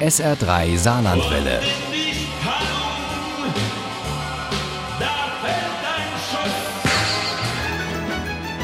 [0.00, 1.60] SR3 Saarlandwelle.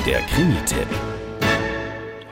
[0.04, 0.88] Der Krimi-Tipp.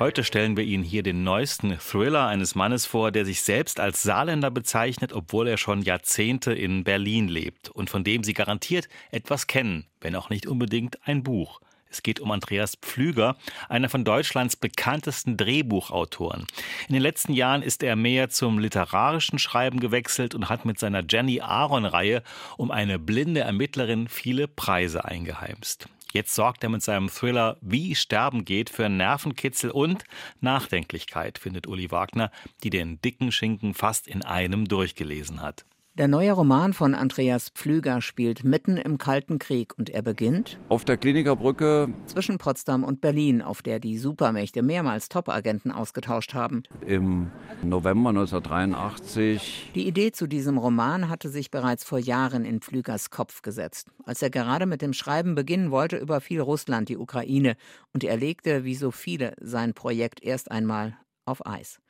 [0.00, 4.02] Heute stellen wir Ihnen hier den neuesten Thriller eines Mannes vor, der sich selbst als
[4.02, 9.46] Saarländer bezeichnet, obwohl er schon Jahrzehnte in Berlin lebt und von dem Sie garantiert etwas
[9.46, 11.60] kennen, wenn auch nicht unbedingt ein Buch.
[11.90, 13.36] Es geht um Andreas Pflüger,
[13.68, 16.46] einer von Deutschlands bekanntesten Drehbuchautoren.
[16.88, 21.04] In den letzten Jahren ist er mehr zum literarischen Schreiben gewechselt und hat mit seiner
[21.08, 22.22] Jenny Aaron-Reihe
[22.56, 25.88] um eine blinde Ermittlerin viele Preise eingeheimst.
[26.12, 30.04] Jetzt sorgt er mit seinem Thriller Wie Sterben geht für Nervenkitzel und
[30.40, 32.30] Nachdenklichkeit, findet Uli Wagner,
[32.62, 35.66] die den dicken Schinken fast in einem durchgelesen hat.
[35.98, 40.84] Der neue Roman von Andreas Pflüger spielt mitten im Kalten Krieg und er beginnt auf
[40.84, 46.62] der Klinikerbrücke zwischen Potsdam und Berlin, auf der die Supermächte mehrmals Top-Agenten ausgetauscht haben.
[46.86, 47.32] Im
[47.64, 49.72] November 1983.
[49.74, 53.88] Die Idee zu diesem Roman hatte sich bereits vor Jahren in Pflügers Kopf gesetzt.
[54.04, 57.56] Als er gerade mit dem Schreiben beginnen wollte, überfiel Russland die Ukraine
[57.92, 61.80] und er legte, wie so viele, sein Projekt erst einmal auf Eis.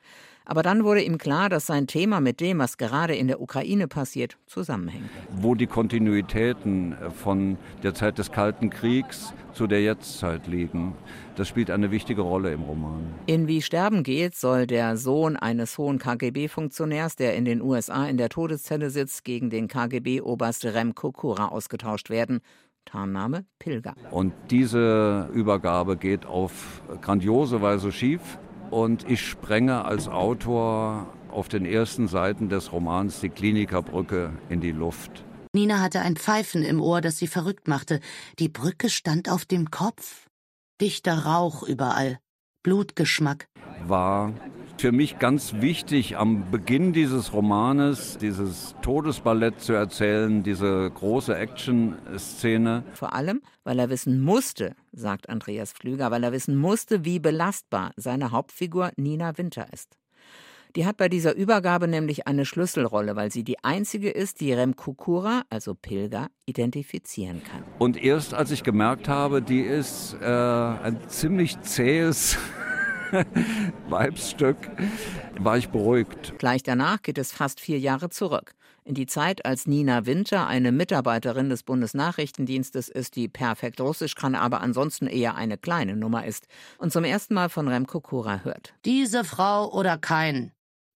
[0.45, 3.87] Aber dann wurde ihm klar, dass sein Thema mit dem, was gerade in der Ukraine
[3.87, 5.09] passiert, zusammenhängt.
[5.29, 10.95] Wo die Kontinuitäten von der Zeit des Kalten Kriegs zu der Jetztzeit liegen,
[11.35, 13.13] das spielt eine wichtige Rolle im Roman.
[13.27, 18.17] In Wie Sterben geht soll der Sohn eines hohen KGB-Funktionärs, der in den USA in
[18.17, 22.41] der Todeszelle sitzt, gegen den KGB-Oberst Rem Kokura ausgetauscht werden.
[22.85, 23.93] Tarnname Pilger.
[24.09, 28.39] Und diese Übergabe geht auf grandiose Weise schief.
[28.71, 34.71] Und ich sprenge als Autor auf den ersten Seiten des Romans die Klinikerbrücke in die
[34.71, 35.23] Luft.
[35.53, 37.99] Nina hatte ein Pfeifen im Ohr, das sie verrückt machte.
[38.37, 40.27] Die Brücke stand auf dem Kopf.
[40.79, 42.19] Dichter Rauch überall.
[42.63, 43.47] Blutgeschmack.
[43.87, 44.33] War
[44.79, 52.83] für mich ganz wichtig, am Beginn dieses Romanes dieses Todesballett zu erzählen, diese große Action-Szene.
[52.93, 57.91] Vor allem, weil er wissen musste, sagt Andreas Pflüger, weil er wissen musste, wie belastbar
[57.97, 59.97] seine Hauptfigur Nina Winter ist.
[60.75, 64.75] Die hat bei dieser Übergabe nämlich eine Schlüsselrolle, weil sie die einzige ist, die Rem
[64.75, 67.63] Kukura, also Pilger, identifizieren kann.
[67.79, 72.37] Und erst als ich gemerkt habe, die ist äh, ein ziemlich zähes
[73.89, 74.57] Weibsstück,
[75.39, 76.33] war ich beruhigt.
[76.37, 78.53] Gleich danach geht es fast vier Jahre zurück.
[78.83, 84.35] In die Zeit, als Nina Winter eine Mitarbeiterin des Bundesnachrichtendienstes ist, die perfekt Russisch kann,
[84.35, 88.73] aber ansonsten eher eine kleine Nummer ist und zum ersten Mal von Remko Kura hört.
[88.85, 90.51] Diese Frau oder kein.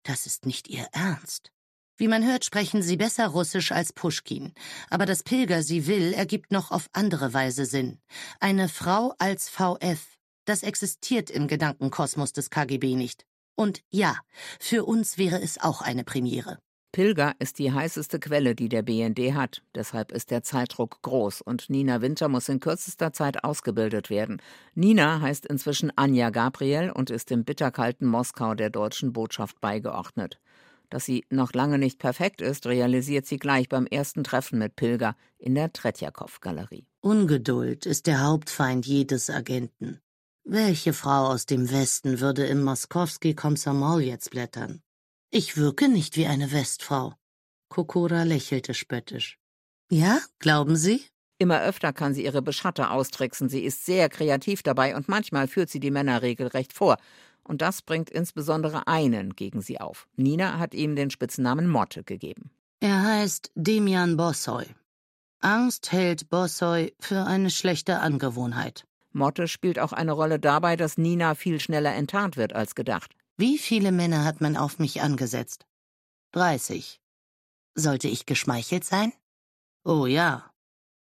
[0.05, 1.53] Das ist nicht ihr Ernst.
[1.99, 4.55] Wie man hört, sprechen sie besser Russisch als Puschkin.
[4.91, 7.99] Aber dass Pilger sie will, ergibt noch auf andere Weise Sinn.
[8.41, 10.12] Eine Frau als VF,
[10.45, 13.25] das existiert im Gedankenkosmos des KGB nicht.
[13.55, 14.17] Und ja,
[14.59, 16.59] für uns wäre es auch eine Premiere.
[16.93, 19.63] Pilger ist die heißeste Quelle, die der BND hat.
[19.75, 24.43] Deshalb ist der Zeitdruck groß und Nina Winter muss in kürzester Zeit ausgebildet werden.
[24.75, 30.39] Nina heißt inzwischen Anja Gabriel und ist im bitterkalten Moskau der deutschen Botschaft beigeordnet.
[30.91, 35.17] Dass sie noch lange nicht perfekt ist, realisiert sie gleich beim ersten Treffen mit Pilger
[35.39, 36.85] in der Tretjakow-Galerie.
[37.01, 40.03] Ungeduld ist der Hauptfeind jedes Agenten.
[40.45, 44.83] Welche Frau aus dem Westen würde im Moskowski Komsomol jetzt blättern?
[45.31, 47.15] Ich wirke nicht wie eine Westfrau.
[47.69, 49.39] Kokora lächelte spöttisch.
[49.89, 51.05] Ja, glauben Sie?
[51.39, 53.49] Immer öfter kann sie ihre Beschatter austricksen.
[53.49, 56.99] Sie ist sehr kreativ dabei und manchmal führt sie die Männer regelrecht vor.
[57.45, 60.09] Und das bringt insbesondere einen gegen sie auf.
[60.17, 62.51] Nina hat ihm den Spitznamen Motte gegeben.
[62.81, 64.67] Er heißt Demian Bossoy.
[65.41, 68.87] Angst hält Bossoy für eine schlechte Angewohnheit.
[69.15, 73.15] Motte spielt auch eine Rolle dabei, dass Nina viel schneller enttarnt wird als gedacht.
[73.37, 75.67] Wie viele Männer hat man auf mich angesetzt?
[76.33, 77.01] Dreißig.
[77.75, 79.13] Sollte ich geschmeichelt sein?
[79.85, 80.51] Oh ja.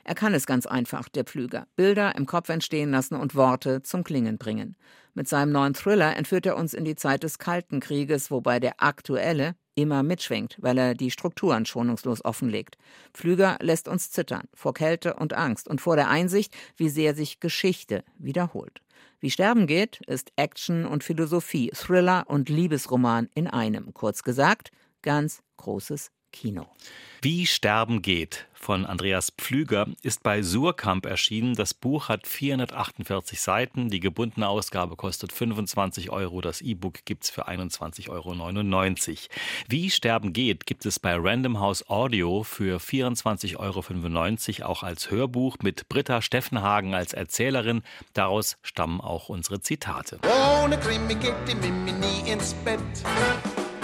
[0.04, 1.66] Er kann es ganz einfach, der Pflüger.
[1.76, 4.76] Bilder im Kopf entstehen lassen und Worte zum Klingen bringen.
[5.14, 8.82] Mit seinem neuen Thriller entführt er uns in die Zeit des Kalten Krieges, wobei der
[8.82, 12.76] aktuelle immer mitschwingt, weil er die Strukturen schonungslos offenlegt.
[13.14, 17.40] Pflüger lässt uns zittern vor Kälte und Angst und vor der Einsicht, wie sehr sich
[17.40, 18.80] Geschichte wiederholt.
[19.20, 23.92] Wie Sterben geht, ist Action und Philosophie, Thriller und Liebesroman in einem.
[23.92, 24.70] Kurz gesagt,
[25.02, 26.66] ganz großes Kino.
[27.22, 31.54] Wie Sterben geht von Andreas Pflüger ist bei Surkamp erschienen.
[31.54, 33.88] Das Buch hat 448 Seiten.
[33.88, 36.42] Die gebundene Ausgabe kostet 25 Euro.
[36.42, 39.16] Das E-Book gibt es für 21,99 Euro.
[39.68, 43.56] Wie Sterben geht gibt es bei Random House Audio für 24,95
[44.60, 47.82] Euro auch als Hörbuch mit Britta Steffenhagen als Erzählerin.
[48.12, 50.20] Daraus stammen auch unsere Zitate.
[50.62, 52.80] Ohne Krimi geht die Mimi nie ins Bett.